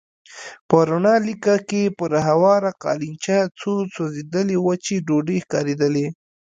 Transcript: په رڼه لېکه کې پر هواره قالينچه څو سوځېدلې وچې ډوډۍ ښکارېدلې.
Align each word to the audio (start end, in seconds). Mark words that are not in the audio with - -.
په 0.69 0.77
رڼه 0.89 1.13
لېکه 1.27 1.55
کې 1.69 1.83
پر 1.97 2.11
هواره 2.27 2.71
قالينچه 2.83 3.37
څو 3.59 3.71
سوځېدلې 3.95 4.57
وچې 4.65 4.95
ډوډۍ 5.07 5.37
ښکارېدلې. 5.45 6.07